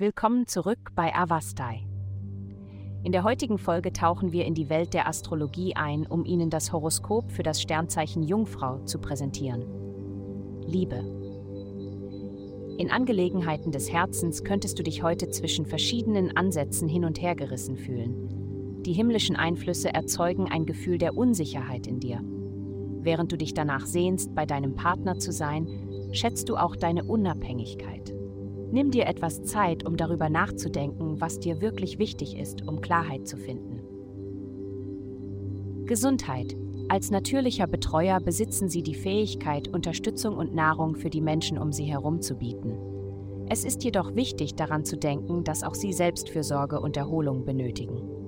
Willkommen 0.00 0.46
zurück 0.46 0.92
bei 0.94 1.14
Avastai. 1.14 1.86
In 3.04 3.12
der 3.12 3.22
heutigen 3.22 3.58
Folge 3.58 3.92
tauchen 3.92 4.32
wir 4.32 4.46
in 4.46 4.54
die 4.54 4.70
Welt 4.70 4.94
der 4.94 5.06
Astrologie 5.06 5.76
ein, 5.76 6.06
um 6.06 6.24
Ihnen 6.24 6.48
das 6.48 6.72
Horoskop 6.72 7.30
für 7.30 7.42
das 7.42 7.60
Sternzeichen 7.60 8.22
Jungfrau 8.22 8.78
zu 8.84 8.98
präsentieren. 8.98 9.64
Liebe. 10.66 10.96
In 12.78 12.90
Angelegenheiten 12.90 13.72
des 13.72 13.92
Herzens 13.92 14.42
könntest 14.42 14.78
du 14.78 14.82
dich 14.82 15.02
heute 15.02 15.28
zwischen 15.28 15.66
verschiedenen 15.66 16.34
Ansätzen 16.34 16.88
hin 16.88 17.04
und 17.04 17.20
her 17.20 17.34
gerissen 17.34 17.76
fühlen. 17.76 18.82
Die 18.86 18.94
himmlischen 18.94 19.36
Einflüsse 19.36 19.92
erzeugen 19.92 20.48
ein 20.50 20.64
Gefühl 20.64 20.96
der 20.96 21.14
Unsicherheit 21.14 21.86
in 21.86 22.00
dir. 22.00 22.22
Während 23.02 23.32
du 23.32 23.36
dich 23.36 23.54
danach 23.54 23.86
sehnst, 23.86 24.34
bei 24.34 24.46
deinem 24.46 24.74
Partner 24.74 25.18
zu 25.18 25.32
sein, 25.32 25.66
schätzt 26.12 26.48
du 26.48 26.56
auch 26.56 26.76
deine 26.76 27.04
Unabhängigkeit. 27.04 28.14
Nimm 28.72 28.90
dir 28.90 29.06
etwas 29.06 29.42
Zeit, 29.42 29.86
um 29.86 29.96
darüber 29.96 30.28
nachzudenken, 30.28 31.20
was 31.20 31.40
dir 31.40 31.60
wirklich 31.60 31.98
wichtig 31.98 32.38
ist, 32.38 32.66
um 32.68 32.80
Klarheit 32.80 33.26
zu 33.26 33.36
finden. 33.36 33.80
Gesundheit. 35.86 36.56
Als 36.88 37.10
natürlicher 37.10 37.66
Betreuer 37.66 38.20
besitzen 38.20 38.68
Sie 38.68 38.82
die 38.82 38.94
Fähigkeit, 38.94 39.68
Unterstützung 39.68 40.36
und 40.36 40.54
Nahrung 40.54 40.94
für 40.94 41.10
die 41.10 41.20
Menschen 41.20 41.58
um 41.58 41.72
Sie 41.72 41.84
herum 41.84 42.20
zu 42.20 42.36
bieten. 42.36 42.76
Es 43.48 43.64
ist 43.64 43.82
jedoch 43.82 44.14
wichtig 44.14 44.54
daran 44.54 44.84
zu 44.84 44.96
denken, 44.96 45.42
dass 45.42 45.64
auch 45.64 45.74
Sie 45.74 45.92
Selbstfürsorge 45.92 46.80
und 46.80 46.96
Erholung 46.96 47.44
benötigen. 47.44 48.19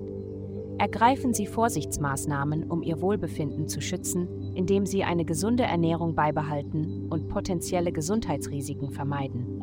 Ergreifen 0.77 1.33
Sie 1.33 1.45
Vorsichtsmaßnahmen, 1.45 2.69
um 2.69 2.81
Ihr 2.83 3.01
Wohlbefinden 3.01 3.67
zu 3.67 3.79
schützen, 3.79 4.53
indem 4.55 4.85
Sie 4.85 5.03
eine 5.03 5.23
gesunde 5.23 5.63
Ernährung 5.63 6.15
beibehalten 6.15 7.07
und 7.09 7.27
potenzielle 7.27 7.91
Gesundheitsrisiken 7.91 8.91
vermeiden. 8.91 9.61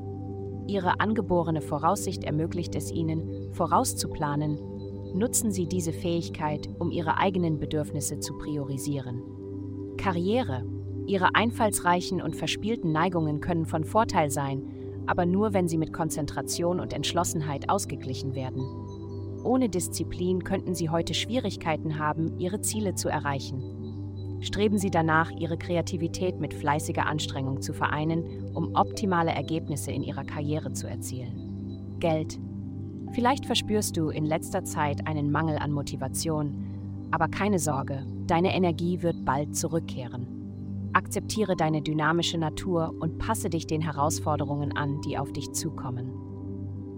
Ihre 0.66 1.00
angeborene 1.00 1.60
Voraussicht 1.60 2.24
ermöglicht 2.24 2.74
es 2.76 2.92
Ihnen, 2.92 3.52
vorauszuplanen. 3.52 4.58
Nutzen 5.14 5.50
Sie 5.50 5.66
diese 5.66 5.92
Fähigkeit, 5.92 6.68
um 6.78 6.92
Ihre 6.92 7.18
eigenen 7.18 7.58
Bedürfnisse 7.58 8.20
zu 8.20 8.38
priorisieren. 8.38 9.22
Karriere. 9.96 10.64
Ihre 11.06 11.34
einfallsreichen 11.34 12.22
und 12.22 12.36
verspielten 12.36 12.92
Neigungen 12.92 13.40
können 13.40 13.66
von 13.66 13.84
Vorteil 13.84 14.30
sein, 14.30 14.62
aber 15.06 15.26
nur, 15.26 15.52
wenn 15.52 15.66
sie 15.66 15.78
mit 15.78 15.92
Konzentration 15.92 16.78
und 16.78 16.92
Entschlossenheit 16.92 17.68
ausgeglichen 17.68 18.36
werden. 18.36 18.62
Ohne 19.42 19.68
Disziplin 19.68 20.44
könnten 20.44 20.74
Sie 20.74 20.90
heute 20.90 21.14
Schwierigkeiten 21.14 21.98
haben, 21.98 22.38
Ihre 22.38 22.60
Ziele 22.60 22.94
zu 22.94 23.08
erreichen. 23.08 24.38
Streben 24.40 24.78
Sie 24.78 24.90
danach, 24.90 25.30
Ihre 25.30 25.58
Kreativität 25.58 26.40
mit 26.40 26.54
fleißiger 26.54 27.06
Anstrengung 27.06 27.60
zu 27.60 27.72
vereinen, 27.72 28.50
um 28.54 28.74
optimale 28.74 29.32
Ergebnisse 29.32 29.92
in 29.92 30.02
Ihrer 30.02 30.24
Karriere 30.24 30.72
zu 30.72 30.86
erzielen. 30.88 31.96
Geld. 32.00 32.38
Vielleicht 33.12 33.44
verspürst 33.44 33.96
du 33.96 34.08
in 34.08 34.24
letzter 34.24 34.64
Zeit 34.64 35.06
einen 35.06 35.30
Mangel 35.30 35.58
an 35.58 35.72
Motivation, 35.72 37.08
aber 37.10 37.28
keine 37.28 37.58
Sorge, 37.58 38.06
deine 38.26 38.54
Energie 38.54 39.02
wird 39.02 39.24
bald 39.24 39.56
zurückkehren. 39.56 40.90
Akzeptiere 40.92 41.56
deine 41.56 41.82
dynamische 41.82 42.38
Natur 42.38 42.94
und 43.00 43.18
passe 43.18 43.50
dich 43.50 43.66
den 43.66 43.80
Herausforderungen 43.80 44.76
an, 44.76 45.00
die 45.02 45.18
auf 45.18 45.32
dich 45.32 45.52
zukommen. 45.52 46.29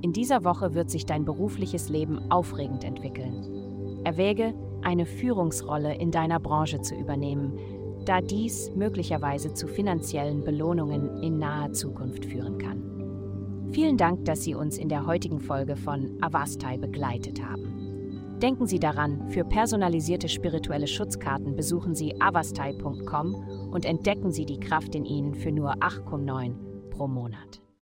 In 0.03 0.13
dieser 0.13 0.45
Woche 0.45 0.75
wird 0.75 0.91
sich 0.91 1.07
dein 1.07 1.25
berufliches 1.25 1.89
Leben 1.89 2.31
aufregend 2.31 2.83
entwickeln. 2.83 4.03
Erwäge, 4.05 4.53
eine 4.83 5.07
Führungsrolle 5.07 5.95
in 5.95 6.11
deiner 6.11 6.41
Branche 6.41 6.81
zu 6.81 6.97
übernehmen, 6.97 7.57
da 8.05 8.21
dies 8.21 8.73
möglicherweise 8.75 9.55
zu 9.55 9.69
finanziellen 9.69 10.43
Belohnungen 10.43 11.23
in 11.23 11.39
naher 11.39 11.73
Zukunft 11.73 12.25
führen 12.25 12.59
kann. 12.59 13.71
Vielen 13.71 13.97
Dank, 13.97 14.25
dass 14.25 14.43
Sie 14.43 14.57
uns 14.57 14.77
in 14.77 14.89
der 14.89 15.07
heutigen 15.07 15.39
Folge 15.39 15.77
von 15.77 16.19
Avastai 16.21 16.79
begleitet 16.79 17.41
haben. 17.41 18.39
Denken 18.43 18.67
Sie 18.67 18.81
daran, 18.81 19.29
für 19.29 19.45
personalisierte 19.45 20.29
spirituelle 20.29 20.89
Schutzkarten 20.89 21.55
besuchen 21.55 21.95
Sie 21.95 22.21
avastai.com 22.21 23.71
und 23.71 23.85
entdecken 23.85 24.33
Sie 24.33 24.47
die 24.47 24.59
Kraft 24.59 24.97
in 24.97 25.05
Ihnen 25.05 25.37
für 25.37 25.53
nur 25.53 25.75
8,9 25.77 26.91
pro 26.91 27.07
Monat. 27.07 27.63